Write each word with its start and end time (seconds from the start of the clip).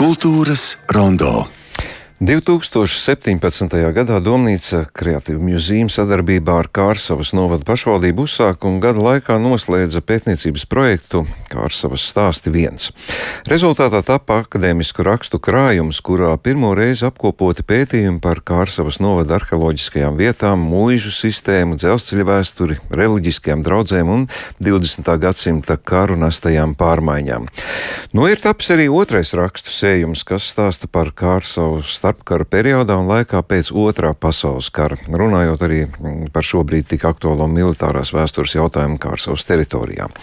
Kultūras 0.00 0.78
rondo. 0.88 1.42
2017. 2.24 3.74
gadā 3.92 4.16
Domnīca 4.24 4.86
Creative 4.96 5.36
Museum 5.36 5.90
sadarbībā 5.92 6.54
ar 6.62 6.70
Kārsavas 6.72 7.34
novada 7.36 7.66
pašvaldību 7.68 8.24
uzsāka 8.24 8.64
un 8.64 8.78
gada 8.80 8.96
laikā 8.96 9.36
noslēdza 9.36 10.00
pētniecības 10.00 10.64
projektu 10.72 11.26
Kārsavas 11.50 12.04
stāsti 12.12 12.52
viens. 12.54 12.90
Rezultātā 13.50 14.02
tapa 14.06 14.40
akadēmisku 14.44 15.04
rakstu 15.06 15.40
krājums, 15.42 16.00
kurā 16.04 16.32
pirmo 16.42 16.72
reizi 16.78 17.06
apkopoti 17.08 17.64
pētījumi 17.66 18.20
par 18.22 18.42
Kārsavas 18.46 19.00
novada 19.02 19.36
arheoloģiskajām 19.40 20.18
vietām, 20.20 20.62
mūžu 20.70 21.12
sistēmu, 21.14 21.78
dzelzceļa 21.80 22.26
vēsturi, 22.30 22.78
reliģiskajām 22.94 23.64
draudzēm 23.66 24.12
un 24.14 24.26
20. 24.62 25.10
gadsimta 25.20 25.76
karu 25.76 26.18
nestajām 26.20 26.76
pārmaiņām. 26.78 27.48
Nu 28.16 28.26
ir 28.30 28.40
tapis 28.42 28.72
arī 28.74 28.88
otrais 28.90 29.34
rakstu 29.38 29.72
sējums, 29.74 30.24
kas 30.26 30.48
stāsta 30.50 30.90
par 30.90 31.12
Kārsavas 31.16 31.92
starpkara 31.98 32.46
periodā 32.48 32.96
un 33.00 33.10
laikā 33.10 33.42
pēc 33.46 33.72
otrā 33.76 34.12
pasaules 34.14 34.70
kara, 34.74 34.98
runājot 35.06 35.66
arī 35.66 35.84
par 36.34 36.46
šobrīd 36.46 36.88
tik 36.90 37.06
aktuālo 37.08 37.48
militārās 37.50 38.14
vēstures 38.14 38.56
jautājumu 38.58 38.98
kā 39.00 39.14
ar 39.14 39.22
savas 39.22 39.46
teritorijām. 39.48 40.14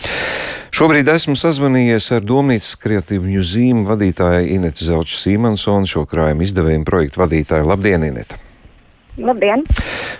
Šobrīd 0.77 1.07
esmu 1.17 1.34
sazvanījies 1.39 2.12
ar 2.17 2.26
Domnīcas 2.26 2.76
kreatīvu 2.81 3.31
muzīmu 3.31 3.88
vadītāju 3.88 4.52
Inetu 4.53 4.85
Zelču 4.85 5.17
Sīmansonu, 5.17 5.90
šo 5.90 6.03
krājumu 6.09 6.45
izdevējumu 6.45 6.85
projektu 6.85 7.23
vadītāju. 7.23 7.66
Labdien, 7.71 8.05
Ineta! 8.05 8.38
Labdien! 9.17 9.63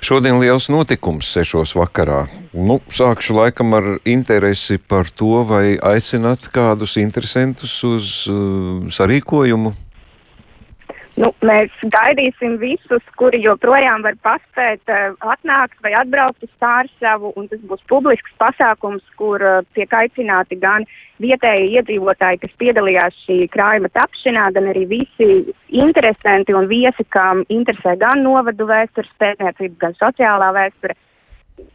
Šodien 0.02 0.40
liels 0.42 0.72
notikums 0.74 1.30
sešos 1.30 1.76
vakarā. 1.78 2.24
Nu, 2.58 2.80
sākšu 2.90 3.36
laikam 3.38 3.76
ar 3.78 3.90
interesi 4.10 4.80
par 4.82 5.12
to, 5.14 5.44
vai 5.46 5.76
aicināt 5.78 6.50
kādus 6.54 6.98
interesantus 6.98 7.76
uz 7.86 8.14
uh, 8.32 8.88
sarīkojumu. 8.90 9.76
Nu, 11.18 11.32
mēs 11.42 11.74
gaidīsim 11.82 12.60
visus, 12.62 13.02
kuri 13.18 13.40
joprojām 13.42 14.04
var 14.06 14.14
paspēt 14.22 14.92
uh, 14.94 15.16
atnākt 15.34 15.80
vai 15.82 15.96
atbraukt 15.98 16.46
uz 16.46 16.52
Sārsavu, 16.62 17.32
un 17.42 17.48
tas 17.50 17.64
būs 17.66 17.82
publisks 17.90 18.36
pasākums, 18.38 19.02
kur 19.18 19.42
uh, 19.42 19.64
tiek 19.74 19.96
aicināti 19.98 20.60
gan 20.62 20.86
vietēji 21.24 21.72
iedzīvotāji, 21.80 22.44
kas 22.44 22.54
piedalījās 22.62 23.18
šī 23.26 23.40
krājuma 23.50 23.90
tapšanā, 23.98 24.46
gan 24.54 24.70
arī 24.70 24.86
visi 24.92 25.56
interesanti 25.74 26.54
un 26.54 26.70
viesi, 26.70 27.08
kam 27.10 27.42
interesē 27.50 27.98
gan 27.98 28.22
novadu 28.22 28.70
vēstures 28.70 29.10
pētniecība, 29.18 29.88
gan 29.88 29.98
sociālā 29.98 30.54
vēsture. 30.60 30.94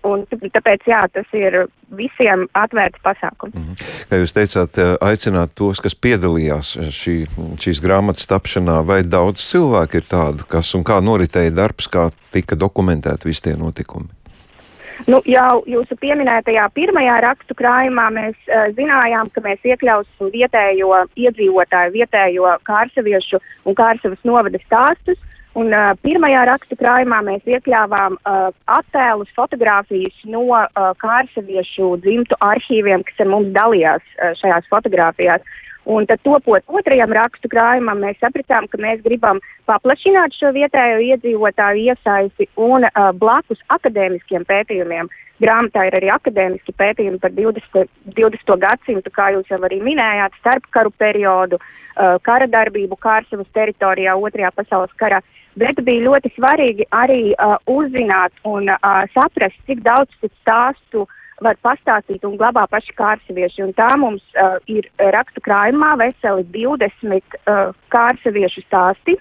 Un 0.06 0.22
tāpēc, 0.26 0.84
jā, 0.86 1.00
tas 1.14 1.26
ir 1.34 1.56
visiem 1.98 2.44
atvērts 2.58 3.02
pasākums. 3.02 3.54
Mm 3.54 3.62
-hmm. 3.62 4.06
Kā 4.10 4.18
jūs 4.20 4.34
teicāt, 4.34 4.78
aicināt 5.00 5.54
tos, 5.58 5.80
kas 5.80 5.94
piedalījās 5.94 6.76
šī, 6.90 7.16
šīs 7.62 7.82
grāmatas 7.82 8.26
tapšanā, 8.30 8.80
vai 8.86 9.02
daudz 9.02 9.42
cilvēku 9.50 9.96
ir 9.96 10.06
tādu, 10.10 10.46
kas 10.48 10.74
un 10.74 10.84
kā 10.84 11.00
noritēja 11.02 11.54
darbs, 11.54 11.88
kā 11.88 12.10
tika 12.30 12.56
dokumentēti 12.56 13.28
visi 13.28 13.42
tie 13.42 13.56
notikumi? 13.56 14.08
Nu, 15.06 15.18
jau 15.26 15.62
jūsu 15.66 15.96
pieminētajā 15.98 16.68
pirmajā 16.76 17.16
rakstu 17.24 17.54
krājumā 17.58 18.06
mēs 18.14 18.36
uh, 18.46 18.70
zinājām, 18.76 19.30
ka 19.34 19.40
mēs 19.40 19.58
iekļausim 19.64 20.30
vietējo 20.30 21.06
iedzīvotāju, 21.16 21.92
vietējo 21.96 22.56
kārsaviešu 22.68 23.40
un 23.64 23.74
kārsavas 23.74 24.22
novada 24.28 24.58
stāstus. 24.66 25.18
Un, 25.52 25.68
uh, 25.68 25.90
pirmajā 26.00 26.46
rakstu 26.48 26.78
krājumā 26.80 27.18
mēs 27.26 27.42
iekļāvām 27.44 28.14
uh, 28.16 28.46
attēlus, 28.72 29.32
fotografijas 29.36 30.14
no 30.24 30.46
uh, 30.48 30.92
kārsaviešu 31.02 31.90
dzimtu 32.00 32.38
arhīviem, 32.40 33.04
kas 33.04 33.20
ar 33.20 33.28
mums 33.34 33.52
dalījās 33.52 34.06
uh, 34.16 34.32
šajās 34.40 34.70
fotografijās. 34.72 35.44
Un 35.84 36.06
tad, 36.06 36.20
topot 36.22 36.62
otrajam 36.70 37.10
rakstu 37.16 37.50
krājumam, 37.50 37.98
mēs 38.04 38.20
sapratām, 38.22 38.68
ka 38.70 38.78
mēs 38.78 39.02
gribam 39.02 39.40
paplašināt 39.66 40.36
šo 40.38 40.52
vietējo 40.54 41.00
iedzīvotāju 41.08 41.88
iesaisti 41.90 42.46
un 42.56 42.86
uh, 42.86 43.10
blakus 43.18 43.58
akadēmiskiem 43.74 44.46
pētījumiem. 44.46 45.10
Grāmatā 45.42 45.88
ir 45.88 45.96
arī 45.98 46.10
akadēmiski 46.14 46.74
pētījumi 46.78 47.18
par 47.18 47.34
20. 47.34 47.90
20. 48.14 48.56
gadsimtu, 48.62 49.10
kā 49.10 49.32
jūs 49.34 49.50
jau 49.50 49.58
arī 49.66 49.80
minējāt, 49.82 50.38
starpkaru 50.38 50.94
periodu, 51.02 51.58
uh, 51.58 52.18
kara 52.22 52.46
darbību 52.46 53.00
Kārsavas 53.02 53.50
teritorijā 53.56 54.14
otrajā 54.14 54.54
pasaules 54.54 54.94
karā. 55.02 55.18
Uh, 55.18 55.38
bet 55.58 55.80
bija 55.84 56.06
ļoti 56.06 56.32
svarīgi 56.36 56.86
arī 56.94 57.22
uh, 57.34 57.56
uzzināt 57.70 58.32
un 58.48 58.70
uh, 58.72 59.02
saprast, 59.12 59.58
cik 59.68 59.82
daudz 59.84 60.12
stāstu 60.40 61.06
var 61.44 61.58
pastāstīt 61.64 62.24
un 62.28 62.38
glabā 62.40 62.64
paši 62.70 62.94
kārsavieši. 62.98 63.64
Un 63.66 63.74
tā 63.76 63.90
mums 64.00 64.22
uh, 64.36 64.56
ir 64.70 64.88
rakstu 65.14 65.42
krājumā 65.44 65.94
veseli 66.00 66.46
20 66.54 67.36
uh, 67.42 67.74
kārsaviešu 67.92 68.64
stāsti. 68.66 69.18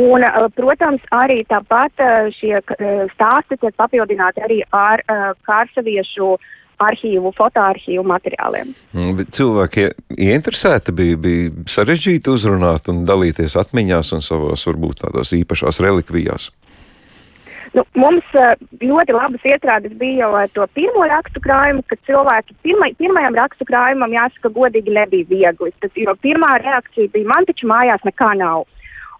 Un, 0.00 0.24
uh, 0.24 0.48
protams, 0.56 1.04
arī 1.12 1.42
tāpat 1.48 2.00
uh, 2.00 2.32
šie 2.38 2.56
uh, 2.58 3.04
stāsti 3.12 3.60
tiek 3.60 3.76
papildināti 3.76 4.44
arī 4.44 4.62
ar 4.72 5.04
uh, 5.04 5.30
kārsaviešu 5.48 6.34
arhīvu, 6.82 7.30
fotoarhīvu 7.36 8.02
materiāliem. 8.08 8.72
Mm, 8.96 9.26
cilvēki 9.34 9.86
ieinteresēti 10.16 10.94
bija, 10.96 11.18
bija 11.20 11.52
sarežģīti 11.70 12.32
uzrunāt 12.32 12.88
un 12.90 13.04
dalīties 13.08 13.54
atmiņās 13.60 14.14
un 14.16 14.24
savās 14.24 14.66
varbūt 14.66 15.04
tādās 15.04 15.34
īpašās 15.36 15.82
relikvijās. 15.84 16.50
Nu, 17.72 17.84
mums 17.96 18.34
eh, 18.36 18.52
ļoti 18.84 19.14
labas 19.16 19.44
iestrādes 19.48 19.94
bija 20.00 20.26
jau 20.26 20.32
ar 20.42 20.50
to 20.52 20.66
pirmo 20.76 21.06
rakstu 21.08 21.40
krājumu, 21.40 21.80
kad 21.88 22.00
cilvēki 22.08 22.56
pirma, 22.66 22.90
pirmajam 22.98 23.38
rakstu 23.38 23.64
krājumam, 23.68 24.12
jāsaka, 24.12 24.50
godīgi 24.52 24.92
nebija 24.92 25.28
viegli. 25.30 25.72
Tas, 25.80 25.94
jo 25.96 26.12
pirmā 26.20 26.50
reakcija 26.60 27.12
bija, 27.14 27.30
man 27.32 27.48
taču 27.48 27.70
mājās 27.70 28.04
nekā 28.04 28.34
nav. 28.42 28.66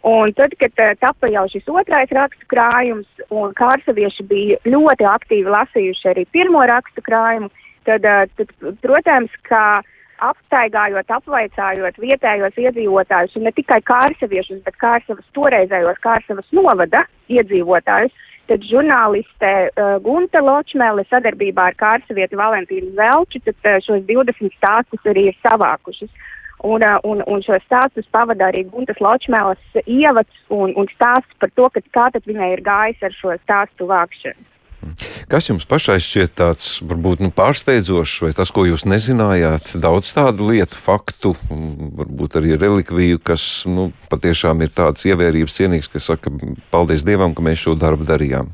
Un 0.05 0.35
tad, 0.37 0.53
kad 0.59 0.83
uh, 0.83 0.93
tapa 1.01 1.31
jau 1.31 1.47
šis 1.49 1.69
otrais 1.71 2.11
rakstu 2.13 2.49
krājums, 2.51 3.09
un 3.31 3.55
kārsavieši 3.57 4.27
bija 4.29 4.59
ļoti 4.67 5.07
aktīvi 5.07 5.53
lasījuši 5.55 6.11
arī 6.13 6.27
pirmo 6.35 6.65
rakstu 6.69 7.05
krājumu, 7.07 7.49
tad, 7.87 8.05
tad 8.37 8.53
protams, 8.83 9.33
ka 9.49 9.81
apstaigājot, 10.23 11.09
apvaicājot 11.11 12.03
vietējos 12.03 12.59
iedzīvotājus, 12.65 13.39
ne 13.43 13.55
tikai 13.55 13.81
kārsaviešus, 13.87 14.61
bet 14.67 14.77
kārsavas 14.83 15.25
toreizējos 15.39 16.03
kārsavas 16.05 16.53
novada 16.55 17.07
iedzīvotājus, 17.33 18.13
tad 18.53 18.67
žurnāliste 18.69 19.53
uh, 19.71 19.97
Gunta 20.05 20.43
Ločmēle 20.45 21.07
sadarbībā 21.09 21.71
ar 21.71 21.79
kārsavieti 21.81 22.37
Valentīnu 22.37 22.93
Zelču 22.99 23.41
tad, 23.47 23.57
uh, 23.65 23.81
šos 23.87 24.05
20 24.11 24.53
stāstus 24.59 25.09
arī 25.09 25.31
ir 25.31 25.39
savākušas. 25.41 26.13
Un, 26.63 26.85
uh, 26.85 26.99
un, 27.09 27.25
un 27.27 27.43
šo 27.43 27.57
stāstus 27.65 28.07
pavada 28.13 28.51
arī 28.51 28.67
Guntas 28.69 29.01
Ločmēlas 29.03 29.83
ievads 29.87 30.45
un, 30.53 30.77
un 30.77 30.91
stāsts 30.93 31.41
par 31.41 31.51
to, 31.57 31.71
kā 31.97 32.11
tad 32.13 32.29
viņai 32.29 32.53
ir 32.59 32.65
gājis 32.67 33.09
ar 33.09 33.17
šo 33.17 33.37
stāstu 33.41 33.89
vākšanu. 33.89 34.52
Kas 35.31 35.49
jums 35.49 35.67
pašai 35.69 35.99
šķiet 36.03 36.35
tāds 36.39 36.69
varbūt 36.85 37.23
nu, 37.25 37.31
pārsteidzošs, 37.35 38.17
vai 38.25 38.33
tas, 38.37 38.51
ko 38.55 38.67
jūs 38.69 38.87
nezinājāt? 38.89 39.77
Daudz 39.83 40.11
tādu 40.17 40.51
lietu, 40.51 40.79
faktu, 40.79 41.35
varbūt 41.51 42.41
arī 42.41 42.57
relikviju, 42.61 43.23
kas 43.25 43.65
nu, 43.71 43.91
patiešām 44.13 44.65
ir 44.65 44.75
tāds 44.75 45.07
ievērības 45.09 45.61
cienīgs, 45.61 45.93
kas 45.93 46.11
saka, 46.11 46.33
paldies 46.75 47.07
Dievam, 47.07 47.37
ka 47.37 47.47
mēs 47.47 47.63
šo 47.63 47.79
darbu 47.79 48.09
darījām. 48.09 48.53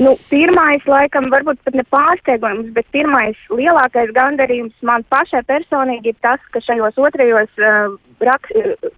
Nu, 0.00 0.14
pirmais, 0.30 0.80
laikam, 0.88 1.26
varbūt 1.28 1.58
pat 1.66 1.74
ne 1.76 1.84
pārsteigums, 1.92 2.70
bet 2.72 2.86
pirmais 2.94 3.36
lielākais 3.52 4.14
gandarījums 4.16 4.72
man 4.86 5.04
pašai 5.12 5.42
personīgi 5.44 6.14
ir 6.14 6.16
tas, 6.24 6.40
ka 6.54 6.62
šajos 6.64 6.96
otrajos, 6.96 7.52
uh, 7.60 7.98
rak, 8.24 8.48
uh, 8.56 8.88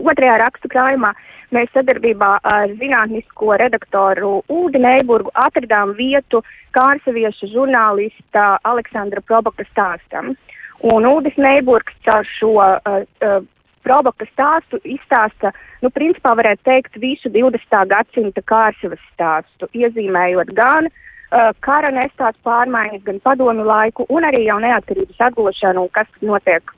otrajā 0.00 0.38
rakstu 0.42 0.70
krājumā 0.72 1.12
mēs 1.52 1.70
sadarbībā 1.76 2.30
ar 2.48 2.72
zinātnisko 2.80 3.56
redaktoru 3.60 4.40
Uldi 4.52 4.80
Neiburgu 4.82 5.32
atradām 5.34 5.94
vietu 5.98 6.42
kārsaviešu 6.76 7.50
žurnālista 7.52 8.56
Aleksandra 8.64 9.20
Probaka 9.20 9.66
stāstam. 9.68 10.34
Un 10.82 11.06
Uldis 11.06 11.36
Neiburgs 11.38 11.94
caur 12.06 12.26
šo 12.26 12.54
uh, 12.58 13.04
uh, 13.22 13.42
Probaka 13.82 14.26
stāstu 14.30 14.78
izstāsta, 14.86 15.50
nu, 15.82 15.90
principā 15.90 16.36
varētu 16.38 16.62
teikt, 16.68 16.98
visu 17.02 17.30
20. 17.34 17.80
gadsimta 17.90 18.42
kārsavas 18.46 19.00
stāstu, 19.10 19.66
iezīmējot 19.74 20.52
gan 20.54 20.86
uh, 20.86 21.50
kara 21.66 21.90
nestāts 21.94 22.38
pārmaiņas, 22.46 23.02
gan 23.08 23.18
padomu 23.26 23.66
laiku, 23.66 24.06
un 24.08 24.28
arī 24.28 24.44
jau 24.46 24.60
neatkarības 24.62 25.26
atgūšanu, 25.28 25.88
kas 25.98 26.06
notiek 26.22 26.70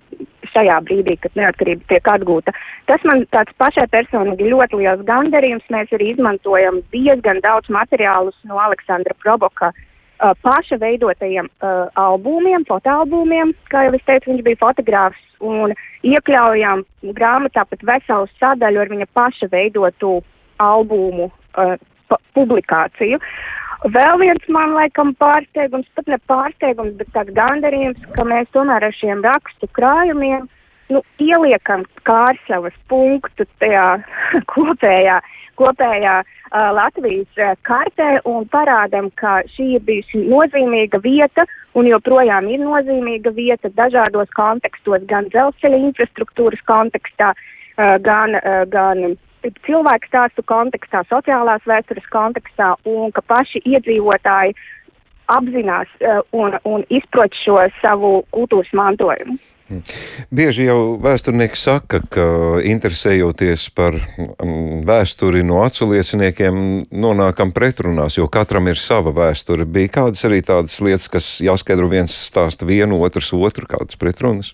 šajā 0.54 0.78
brīdī, 0.88 1.16
kad 1.20 1.34
neatkarība 1.38 1.88
tiek 1.90 2.10
atgūta. 2.14 2.54
Tas 2.90 3.02
man 3.08 3.24
tāds 3.34 3.54
pašai 3.60 3.86
personīgi 3.92 4.50
ļoti 4.52 4.80
liels 4.82 5.02
gandarījums. 5.08 5.66
Mēs 5.74 5.92
arī 5.96 6.12
izmantojam 6.14 6.80
diezgan 6.94 7.42
daudz 7.44 7.70
materiālus 7.72 8.36
no 8.48 8.60
Aleksandra 8.62 9.16
Proboka 9.22 9.72
uh, 9.72 10.32
paša 10.46 10.78
veidotajiem 10.82 11.50
uh, 11.50 11.88
albumiem, 12.00 12.66
fotoalbumiem, 12.68 13.54
kā 13.72 13.86
jau 13.88 13.96
es 13.98 14.06
teicu, 14.08 14.32
viņš 14.32 14.44
bija 14.46 14.62
fotogrāfs, 14.62 15.24
un 15.44 15.74
iekļaujām 16.06 16.84
grāmatā 17.16 17.66
pat 17.68 17.82
veselu 17.84 18.30
sadaļu 18.38 18.84
ar 18.84 18.92
viņa 18.92 19.10
paša 19.16 19.50
veidotu 19.52 20.20
albumu 20.62 21.28
uh, 21.28 21.74
publikāciju. 22.36 23.20
Vēl 23.92 24.18
viens 24.22 24.44
man 24.48 24.72
laikam 24.72 25.12
pārsteigums, 25.20 25.88
pat 25.96 26.06
ne 26.08 26.16
pārsteigums, 26.30 26.94
bet 26.96 27.10
tāds 27.12 27.34
gandarījums, 27.36 28.00
ka 28.16 28.24
mēs 28.24 28.48
tomēr 28.56 28.86
ar 28.86 28.94
šiem 28.96 29.20
rakstu 29.26 29.68
krājumiem 29.76 30.46
nu, 30.92 31.02
ieliekam 31.20 31.84
kārsavas 32.08 32.76
punktu 32.88 33.46
tajā 33.60 33.84
kopējā, 34.52 35.18
kopējā 35.60 36.14
uh, 36.22 36.70
Latvijas 36.76 37.40
uh, 37.40 37.52
kartē 37.68 38.08
un 38.28 38.48
parādam, 38.52 39.10
ka 39.20 39.42
šī 39.54 39.74
ir 39.78 39.84
bijusi 39.84 40.24
nozīmīga 40.32 41.02
vieta 41.04 41.44
un 41.76 41.88
joprojām 41.90 42.48
ir 42.52 42.64
nozīmīga 42.64 43.34
vieta 43.36 43.72
dažādos 43.76 44.32
kontekstos, 44.38 45.04
gan 45.10 45.28
dzelzceļa 45.34 45.82
infrastruktūras 45.90 46.64
kontekstā, 46.70 47.34
uh, 47.34 47.96
gan, 48.04 48.38
uh, 48.40 48.64
gan 48.70 49.16
cilvēku 49.66 50.10
stāstu 50.10 50.44
kontekstā, 50.48 51.04
sociālās 51.10 51.64
vēstures 51.68 52.06
kontekstā, 52.12 52.74
un 52.88 53.12
ka 53.14 53.24
paši 53.26 53.62
iedzīvotāji 53.64 54.54
apzinās 55.32 55.88
uh, 56.00 56.20
un, 56.36 56.58
un 56.68 56.84
izprot 56.92 57.32
šo 57.44 57.62
savu 57.80 58.22
kultūras 58.34 58.72
mantojumu. 58.76 59.38
Hmm. 59.64 59.80
Bieži 60.28 60.66
jau 60.66 60.98
vēsturnieki 61.00 61.56
saka, 61.56 62.02
ka 62.12 62.24
interesējoties 62.68 63.70
par 63.72 63.96
mm, 63.96 64.82
vēsturi 64.84 65.40
no 65.48 65.62
aculieciniekiem, 65.64 66.58
nonākam 66.92 67.54
pretrunās, 67.56 68.18
jo 68.18 68.28
katram 68.28 68.68
ir 68.68 68.76
sava 68.76 69.14
vēsture. 69.16 69.64
Bija 69.64 69.94
kādas 70.02 70.26
arī 70.28 70.42
tādas 70.44 70.76
lietas, 70.84 71.08
kas 71.08 71.30
jāskaidro 71.40 71.88
viens 71.88 72.12
stāsta 72.26 72.68
vienu, 72.68 73.00
otrs 73.08 73.32
otru, 73.32 73.64
kādas 73.70 73.96
pretrunas? 73.96 74.52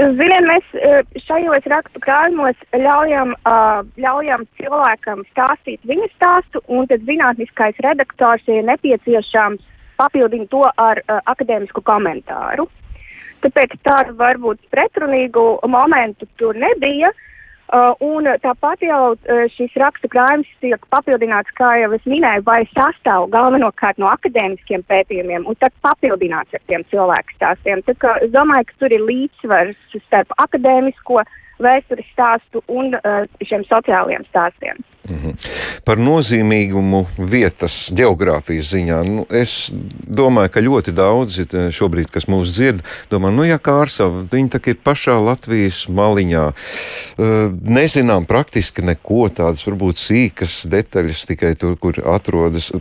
Ziniet, 0.00 0.44
mēs 0.48 0.68
eh, 0.80 1.00
šajos 1.26 1.66
rakstu 1.68 2.00
krājumos 2.00 2.56
ļaujam, 2.72 3.34
uh, 3.44 3.82
ļaujam 4.00 4.46
cilvēkam 4.56 5.24
stāstīt 5.28 5.82
viņa 5.84 6.08
stāstu, 6.14 6.62
un 6.72 6.88
tad 6.88 7.04
zinātniskais 7.04 7.76
redaktors 7.84 8.46
ir 8.48 8.64
nepieciešams 8.70 9.60
papildināt 10.00 10.48
to 10.54 10.62
ar 10.80 11.02
uh, 11.02 11.18
akadēmisku 11.28 11.84
komentāru. 11.84 12.64
Tāpēc 13.44 13.76
tādu 13.84 14.16
varbūt 14.16 14.62
pretrunīgu 14.72 15.44
momentu 15.68 16.28
tur 16.40 16.56
nebija. 16.56 17.12
Uh, 17.12 17.29
Uh, 17.70 17.92
un 18.02 18.26
tāpat 18.42 18.80
jau 18.82 19.12
uh, 19.14 19.42
šis 19.54 19.76
rakstu 19.78 20.08
krājums 20.10 20.48
tiek 20.58 20.82
papildināts, 20.90 21.52
kā 21.54 21.68
jau 21.78 21.92
es 21.94 22.06
minēju, 22.10 22.42
vai 22.48 22.64
sastāv 22.72 23.28
galvenokārt 23.30 24.00
no 24.02 24.08
akadēmiskiem 24.10 24.82
pētījumiem, 24.90 25.46
un 25.46 25.58
tad 25.62 25.70
papildināts 25.86 26.56
ar 26.58 26.64
tiem 26.66 26.82
cilvēku 26.90 27.36
stāstiem. 27.36 27.84
Tā 27.86 27.94
kā 28.02 28.16
es 28.26 28.32
domāju, 28.34 28.66
ka 28.72 28.80
tur 28.82 28.96
ir 28.96 29.06
līdzsvars 29.06 30.00
starp 30.08 30.34
akadēmisko 30.42 31.22
vēstures 31.62 32.08
stāstu 32.14 32.62
un 32.68 32.94
uh, 32.96 33.26
šiem 33.44 33.64
sociālajiem 33.68 34.24
stāstiem. 34.30 34.80
Mm 35.10 35.16
-hmm. 35.16 35.34
Par 35.84 35.98
nozīmīgumu 35.98 37.06
vietas 37.18 37.90
geogrāfijas 37.96 38.72
ziņā. 38.74 38.98
Nu, 39.04 39.26
es 39.30 39.72
domāju, 40.06 40.48
ka 40.48 40.60
ļoti 40.60 40.92
daudzi 40.92 41.42
eh, 41.42 41.70
šobrīd, 41.72 42.10
kas 42.10 42.28
mūs 42.28 42.52
dzird, 42.52 42.84
domā, 43.10 43.30
nu, 43.34 43.44
ja 43.44 43.58
Kārsava, 43.58 44.26
viņi 44.32 44.48
tā 44.48 44.60
ir 44.70 44.76
pašā 44.84 45.16
Latvijas 45.24 45.88
maliņā. 45.88 46.52
Uh, 47.18 47.52
nezinām 47.64 48.24
praktiski 48.24 48.82
neko 48.82 49.28
tādas, 49.28 49.66
varbūt 49.66 49.96
sīkas 49.96 50.66
detaļas 50.68 51.26
tikai 51.26 51.54
tur, 51.54 51.76
kur 51.76 51.94
atrodas. 52.14 52.72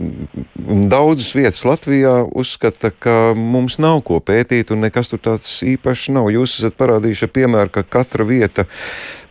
Daudzas 0.89 1.35
vietas 1.35 1.65
Latvijā 1.65 2.23
uzskata, 2.31 2.91
ka 2.99 3.33
mums 3.35 3.79
nav 3.79 4.01
ko 4.01 4.19
pētīt 4.19 4.71
un 4.71 4.79
nekas 4.79 5.07
tur 5.07 5.19
tāds 5.19 5.63
īpašs 5.63 6.09
nav. 6.09 6.29
Jūs 6.29 6.59
esat 6.59 6.77
parādījuši 6.77 7.27
piemēru, 7.27 7.69
ka 7.69 7.83
katra 7.83 8.23
vieta 8.23 8.65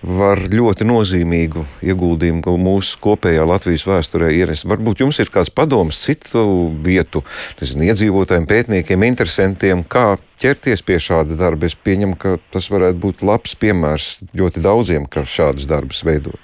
var 0.03 0.45
ļoti 0.53 0.87
nozīmīgu 0.87 1.65
ieguldījumu 1.83 2.55
mūsu 2.63 3.01
kopējā 3.03 3.47
Latvijas 3.49 3.85
vēsturē 3.89 4.31
ienest. 4.37 4.67
Varbūt 4.71 5.03
jums 5.03 5.19
ir 5.19 5.31
kāds 5.35 5.51
padoms 5.51 5.99
citu 6.05 6.45
vietu, 6.85 7.25
nezinu, 7.61 7.89
iedzīvotājiem, 7.91 8.47
pētniekiem, 8.49 9.07
interesantiem, 9.09 9.83
kā 9.83 10.17
ķerties 10.39 10.85
pie 10.87 11.01
šāda 11.03 11.39
darba. 11.39 11.67
Es 11.67 11.75
pieņemu, 11.75 12.19
ka 12.21 12.37
tas 12.55 12.71
varētu 12.71 13.03
būt 13.03 13.27
labs 13.27 13.57
piemērs 13.59 14.13
ļoti 14.39 14.63
daudziem, 14.63 15.09
kā 15.11 15.27
šādus 15.27 15.67
darbus 15.71 16.05
veidot. 16.07 16.39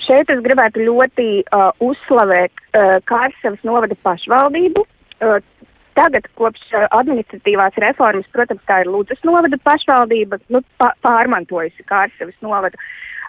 Šeit 0.00 0.30
es 0.32 0.40
gribētu 0.42 0.82
ļoti 0.82 1.28
uh, 1.44 1.70
uzslavēt 1.86 2.50
uh, 2.74 2.98
Kārsavas 3.06 3.62
novada 3.68 3.94
pašvaldību. 4.02 4.82
Uh, 5.20 5.38
Tagad, 5.98 6.26
kopš 6.38 6.62
uh, 6.74 6.86
administratīvās 6.96 7.76
reformas, 7.82 8.28
protams, 8.34 8.62
tā 8.68 8.82
ir 8.84 8.90
Lūdzes 8.92 9.22
novada 9.26 9.58
pašvaldība, 9.64 10.38
nu, 10.54 10.62
pārmantojusi 11.04 11.86
Kārsavas 11.88 12.36
novadu. 12.44 12.78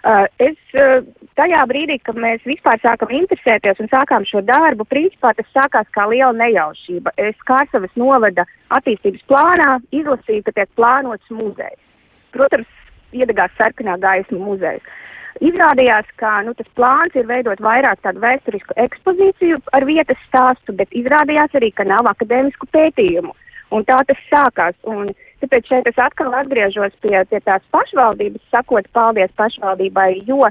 Uh, 0.02 0.26
es 0.42 0.58
uh, 0.74 1.04
tajā 1.38 1.60
brīdī, 1.70 2.00
kad 2.02 2.16
mēs 2.18 2.42
vispār 2.46 2.80
sākam 2.82 3.12
interesēties 3.14 3.78
un 3.82 3.90
sākām 3.92 4.26
šo 4.26 4.42
darbu, 4.46 4.86
principā 4.90 5.30
tas 5.38 5.46
sākās 5.54 5.86
kā 5.94 6.08
liela 6.10 6.32
nejaušība. 6.38 7.14
Es 7.22 7.38
Kārsavas 7.46 7.94
novada 7.94 8.46
attīstības 8.74 9.22
plānā 9.30 9.76
izlasīju, 9.94 10.46
ka 10.48 10.56
tiek 10.58 10.72
plānots 10.78 11.30
muzejs. 11.30 11.78
Protams, 12.34 12.70
iedegās 13.14 13.54
sarkanā 13.58 13.98
gaisma 14.02 14.40
muzejs. 14.42 14.82
Izrādījās, 15.40 16.08
ka 16.20 16.42
nu, 16.46 16.52
tas 16.54 16.68
plāns 16.76 17.14
ir 17.16 17.28
veidot 17.30 17.60
vairāk 17.64 18.02
tādu 18.04 18.20
vēsturisku 18.20 18.76
ekspozīciju 18.84 19.60
ar 19.72 19.86
vietas 19.88 20.20
stāstu, 20.28 20.74
bet 20.76 20.92
izrādījās 20.92 21.54
arī, 21.56 21.70
ka 21.72 21.86
nav 21.88 22.10
akadēmisku 22.10 22.68
pētījumu. 22.74 23.32
Un 23.72 23.86
tā 23.88 24.02
tas 24.04 24.18
sākās. 24.28 24.76
Un 24.84 25.14
tāpēc 25.40 25.70
šeit 25.70 25.88
es 25.88 25.98
atkal 25.98 26.34
atgriežos 26.36 26.92
pie, 27.00 27.16
pie 27.30 27.40
tās 27.40 27.64
pašvaldības, 27.72 28.44
sakot 28.52 28.88
paldies 28.92 29.32
pašvaldībai, 29.40 30.10
jo 30.28 30.44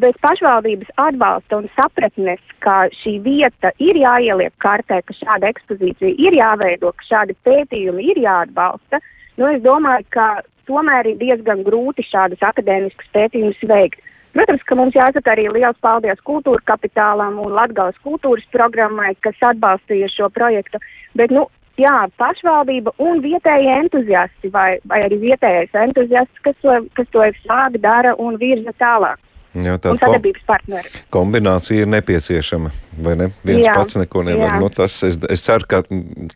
bez 0.00 0.14
pašvaldības 0.24 0.92
atbalsta 1.02 1.58
un 1.58 1.66
sapratnes, 1.76 2.40
ka 2.64 2.86
šī 3.02 3.18
vieta 3.24 3.72
ir 3.82 3.98
jāieliek 4.00 4.54
kartē, 4.62 5.02
ka 5.04 5.16
šāda 5.18 5.50
ekspozīcija 5.52 6.14
ir 6.16 6.38
jāveido, 6.38 6.94
ka 6.96 7.08
šādi 7.10 7.36
pētījumi 7.44 8.06
ir 8.12 8.22
jāatbalsta, 8.22 9.02
nu, 9.40 9.48
es 9.48 9.62
domāju, 9.64 10.06
ka 10.14 10.26
tomēr 10.68 11.12
ir 11.12 11.20
diezgan 11.20 11.64
grūti 11.66 12.04
šādus 12.06 12.42
akadēmiskus 12.44 13.12
pētījumus 13.14 13.62
veikt. 13.68 14.00
Protams, 14.32 14.62
ka 14.64 14.76
mums 14.78 14.94
jāsaka 14.96 15.34
arī 15.34 15.48
liels 15.52 15.76
paldies 15.84 16.20
kultūra 16.24 16.62
kapitālam 16.70 17.36
un 17.42 17.52
Latgales 17.52 17.98
kultūras 18.04 18.46
programmai, 18.54 19.12
kas 19.20 19.36
atbalstīja 19.44 20.08
šo 20.08 20.30
projektu. 20.32 20.80
Bet, 21.18 21.34
nu, 21.36 21.44
jā, 21.80 21.96
pašvaldība 22.20 22.94
un 23.04 23.20
vietējie 23.24 23.74
entuziasti 23.82 24.48
vai, 24.54 24.78
vai 24.88 25.02
arī 25.08 25.20
vietējais 25.26 25.76
entuziasts, 25.84 26.44
kas 26.46 26.56
to, 26.64 26.78
kas 26.96 27.12
to 27.12 27.28
sāk, 27.42 27.76
dara 27.84 28.16
un 28.16 28.40
virza 28.40 28.72
tālāk. 28.80 29.20
Jā, 29.52 29.74
tā 29.76 29.92
sadarbības 30.00 30.44
partneri. 30.48 30.90
Kombinācija 31.12 31.84
ir 31.84 31.90
nepieciešama, 31.92 32.70
vai 33.04 33.16
ne? 33.20 33.26
Viens 33.44 33.66
jā, 33.66 33.74
pats 33.76 33.98
neko 34.00 34.24
nevar. 34.24 34.54
Nu, 34.62 34.70
tas, 34.72 34.94
es, 35.04 35.18
es 35.28 35.44
ceru, 35.44 35.68
ka 35.68 35.82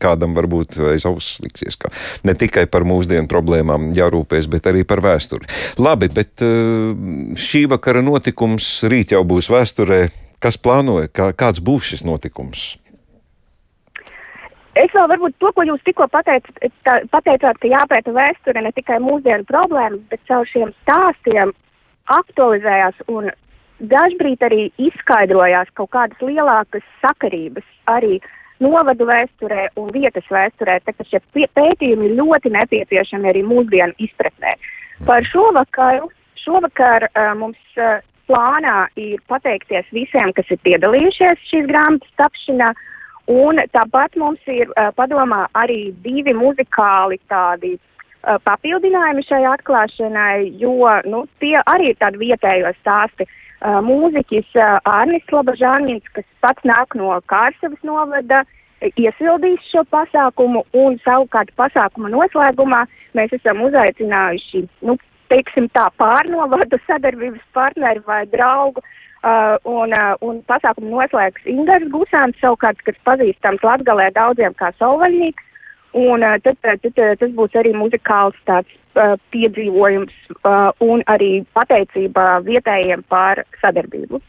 kādam 0.01 0.35
varbūt 0.37 0.77
aiz 0.91 1.07
auss 1.09 1.39
liksies, 1.41 1.79
ka 1.81 1.89
ne 2.29 2.37
tikai 2.37 2.67
par 2.69 2.85
mūsdienu 2.85 3.25
problēmām 3.31 3.89
jārūpēs, 3.97 4.51
bet 4.53 4.69
arī 4.69 4.85
par 4.85 5.01
vēsturi. 5.05 5.49
Labi, 5.81 6.11
bet 6.13 6.45
eh, 6.45 6.93
šī 7.41 7.65
vakara 7.73 8.05
notikums 8.05 8.69
rīt 8.85 9.17
jau 9.17 9.25
būs 9.25 9.49
vēsturē. 9.53 10.05
Kas 10.37 10.59
plānoja, 10.61 11.09
kā, 11.09 11.31
kāds 11.33 11.63
būs 11.65 11.95
šis 11.95 12.05
notikums? 12.05 12.75
Es 14.77 14.93
vēl 14.93 15.07
varbūt 15.09 15.39
to, 15.41 15.49
ko 15.57 15.63
jūs 15.65 15.81
tikko 15.87 16.05
pateicat, 16.13 16.59
pateicāt, 17.09 17.57
ka 17.57 17.71
jāpēta 17.71 18.13
vēsture 18.13 18.61
ne 18.61 18.69
tikai 18.77 18.99
mūsdienu 19.01 19.47
problēmas, 19.49 20.03
bet 20.11 20.21
caur 20.29 20.45
šiem 20.45 20.69
stāstiem 20.83 21.53
aktualizējās 22.13 23.03
un 23.11 23.29
dažbrīd 23.79 24.43
arī 24.47 24.67
izskaidrojās 24.81 25.69
kaut 25.77 25.91
kādas 25.93 26.21
lielākas 26.23 26.85
sakarības 27.03 27.65
arī 27.91 28.17
novadu 28.63 29.05
vēsturē 29.05 29.67
un 29.77 29.91
vietas 29.93 30.25
vēsturē, 30.33 30.79
tā 30.85 30.95
ka 30.97 31.05
šie 31.05 31.21
pētījumi 31.35 32.09
ir 32.09 32.17
ļoti 32.17 32.53
nepieciešami 32.55 33.29
arī 33.29 33.43
mūsdienu 33.45 33.93
izpratnē. 34.01 34.55
Par 35.05 35.25
šovakaru, 35.29 36.09
šovakar 36.41 37.05
uh, 37.11 37.33
mums 37.37 37.77
uh, 37.77 37.99
plānā 38.27 38.87
ir 38.97 39.21
pateikties 39.29 39.85
visiem, 39.93 40.33
kas 40.33 40.49
ir 40.49 40.61
piedalījušies 40.65 41.45
šīs 41.51 41.69
grāmatas 41.69 42.15
tapšanā, 42.17 42.71
un 43.29 43.61
tāpat 43.75 44.17
mums 44.17 44.41
ir 44.49 44.71
uh, 44.73 44.89
padomā 44.97 45.45
arī 45.53 45.91
divi 46.01 46.33
muzikāli 46.33 47.21
tādi 47.29 47.75
Uh, 47.77 47.96
papildinājumi 48.23 49.25
šai 49.27 49.43
atklāšanai, 49.53 50.53
jo 50.61 50.77
nu, 51.05 51.25
tie 51.41 51.57
arī 51.65 51.93
ir 51.93 51.99
tādi 52.01 52.23
vietējo 52.25 52.73
stāsti. 52.81 53.27
Mūziķis 53.57 54.53
Arnis 54.85 55.31
Labažānins, 55.33 56.05
kas 56.13 56.25
pats 56.45 56.65
nāk 56.67 56.93
no 56.99 57.15
Kārsavas 57.25 57.81
novada, 57.87 58.43
iesildīs 58.81 59.63
šo 59.71 59.81
pasākumu 59.89 60.61
un 60.77 60.99
savukārt 61.01 61.49
pasākuma 61.57 62.11
noslēgumā 62.13 62.83
mēs 63.17 63.33
esam 63.39 63.63
uzaicinājuši, 63.65 64.67
nu, 64.85 64.97
teiksim 65.31 65.67
tā, 65.73 65.87
pārnovadu 65.97 66.79
sadarbības 66.85 67.43
partneri 67.57 68.03
vai 68.05 68.25
draugu. 68.31 68.83
Uh, 69.27 69.57
un, 69.65 69.91
uh, 69.97 70.13
un 70.21 70.37
pasākumu 70.47 70.91
noslēgs 70.93 71.47
Ingars 71.49 71.87
Gusāns, 71.89 72.37
savukārt, 72.39 72.77
kas 72.85 72.95
pazīstams 73.03 73.63
Latgalē 73.65 74.11
daudziem 74.13 74.53
kā 74.55 74.69
Solvaļnīgs 74.77 75.46
Un 75.97 76.21
tad, 76.43 76.59
tad 76.61 76.83
tas 76.93 77.31
būs 77.33 77.55
arī 77.57 77.71
muzikāls 77.73 78.37
tāds 78.45 78.69
uh, 78.97 79.15
piedzīvojums 79.33 80.13
uh, 80.37 80.69
un 80.83 81.01
arī 81.09 81.41
pateicība 81.57 82.43
vietējiem 82.45 83.01
par 83.09 83.41
sadarbību. 83.61 84.19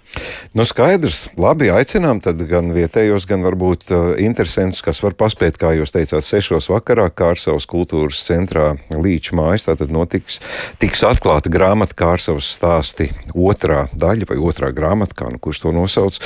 Nu, 0.57 0.65
skaidrs. 0.69 1.27
Labi, 1.37 1.69
aicinām 1.75 2.23
tad 2.25 2.41
gan 2.49 2.71
vietējos, 2.77 3.27
gan 3.29 3.45
varbūt 3.45 3.89
uh, 3.93 4.07
interesantus, 4.23 4.81
kas 4.85 5.03
var 5.05 5.17
paspēt, 5.19 5.59
kā 5.61 5.75
jūs 5.77 5.93
teicāt, 5.93 6.25
sešos 6.25 6.71
vakarā 6.73 7.11
Kārsavas 7.13 7.69
kultūras 7.69 8.23
centrā 8.25 8.71
Līča 8.95 9.37
mājas. 9.37 9.69
Tātad 9.69 9.93
notiks, 9.93 10.41
tiks 10.81 11.05
atklāta 11.05 11.53
grāmata 11.53 11.97
Kārsavas 11.99 12.49
stāsti 12.57 13.11
otrā 13.35 13.87
daļa 13.93 14.33
vai 14.33 14.41
otrā 14.41 14.73
grāmata, 14.73 15.21
kā 15.21 15.29
nu 15.33 15.43
kurš 15.43 15.67
to 15.67 15.77
nosauc. 15.77 16.23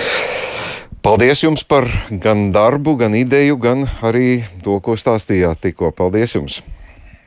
Paldies 1.02 1.40
jums 1.42 1.64
par 1.66 1.82
gan 2.22 2.52
darbu, 2.54 2.92
gan 2.94 3.16
ideju, 3.18 3.56
gan 3.58 3.80
arī 4.06 4.44
to, 4.62 4.76
ko 4.78 4.94
stāstījāt 4.94 5.58
tikko. 5.64 5.90
Paldies 5.98 6.36
jums! 6.36 6.60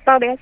Paldies! 0.08 0.32